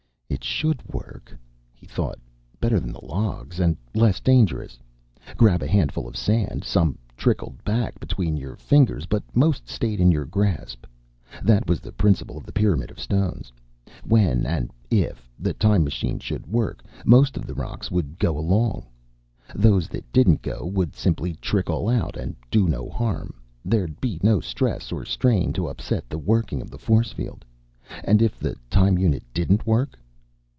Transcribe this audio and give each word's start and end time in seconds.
It 0.31 0.45
should 0.45 0.81
work, 0.87 1.37
he 1.73 1.85
thought, 1.85 2.17
better 2.59 2.79
than 2.79 2.93
the 2.93 3.05
logs 3.05 3.59
and 3.59 3.75
less 3.93 4.19
dangerous. 4.21 4.79
Grab 5.35 5.61
a 5.61 5.67
handful 5.67 6.07
of 6.07 6.15
sand. 6.17 6.63
Some 6.63 6.97
trickled 7.17 7.61
back 7.65 7.99
between 7.99 8.37
your 8.37 8.55
fingers, 8.55 9.05
but 9.05 9.23
most 9.35 9.67
stayed 9.67 9.99
in 9.99 10.09
your 10.11 10.25
grasp. 10.25 10.85
That 11.43 11.67
was 11.67 11.79
the 11.79 11.91
principle 11.91 12.37
of 12.37 12.45
the 12.45 12.53
pyramid 12.53 12.89
of 12.89 12.99
stones. 12.99 13.51
When 14.03 14.45
and 14.45 14.71
if 14.89 15.29
the 15.37 15.53
time 15.53 15.83
machine 15.83 16.17
should 16.17 16.47
work, 16.47 16.81
most 17.05 17.35
of 17.37 17.45
the 17.45 17.53
rocks 17.53 17.91
would 17.91 18.17
go 18.17 18.35
along. 18.37 18.87
Those 19.53 19.89
that 19.89 20.11
didn't 20.13 20.41
go 20.41 20.65
would 20.65 20.95
simply 20.95 21.33
trickle 21.35 21.87
out 21.89 22.15
and 22.15 22.35
do 22.49 22.67
no 22.69 22.89
harm. 22.89 23.33
There'd 23.65 23.99
be 23.99 24.17
no 24.23 24.39
stress 24.39 24.91
or 24.91 25.03
strain 25.05 25.51
to 25.53 25.67
upset 25.67 26.09
the 26.09 26.17
working 26.19 26.61
of 26.61 26.71
the 26.71 26.79
force 26.79 27.11
field. 27.11 27.43
And 28.03 28.21
if 28.23 28.39
the 28.39 28.55
time 28.71 28.97
unit 28.97 29.23
didn't 29.33 29.67
work? 29.67 29.97